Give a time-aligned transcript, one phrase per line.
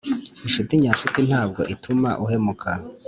[0.45, 2.69] inshuti nyanshuti ntabwo ituma uhemuka